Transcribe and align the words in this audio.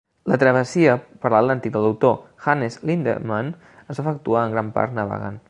La 0.29 0.37
travessia 0.43 0.95
per 1.25 1.31
l'Atlàntic 1.33 1.75
del 1.75 1.85
doctor 1.89 2.17
Hannes 2.47 2.79
Lindemann 2.91 3.53
es 3.67 4.03
va 4.03 4.09
efectuar 4.09 4.47
en 4.49 4.57
gran 4.59 4.75
part 4.81 4.99
navegant. 5.03 5.39